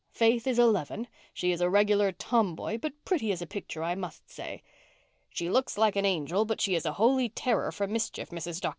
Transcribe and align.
Faith 0.13 0.47
is 0.47 0.57
eleven. 0.57 1.05
She 1.31 1.51
is 1.51 1.61
a 1.61 1.69
regular 1.69 2.11
tomboy 2.11 2.79
but 2.79 2.93
pretty 3.05 3.31
as 3.31 3.39
a 3.39 3.45
picture, 3.45 3.83
I 3.83 3.93
must 3.93 4.31
say." 4.31 4.63
"She 5.29 5.47
looks 5.47 5.77
like 5.77 5.95
an 5.95 6.05
angel 6.05 6.43
but 6.43 6.59
she 6.59 6.73
is 6.73 6.87
a 6.87 6.93
holy 6.93 7.29
terror 7.29 7.71
for 7.71 7.85
mischief, 7.85 8.31
Mrs. 8.31 8.59
Dr. 8.61 8.69